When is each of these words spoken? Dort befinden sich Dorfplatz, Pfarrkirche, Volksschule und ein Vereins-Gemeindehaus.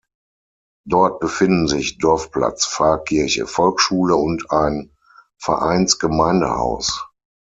Dort 0.87 1.19
befinden 1.19 1.67
sich 1.67 1.99
Dorfplatz, 1.99 2.65
Pfarrkirche, 2.65 3.45
Volksschule 3.45 4.15
und 4.15 4.49
ein 4.49 4.97
Vereins-Gemeindehaus. 5.37 7.07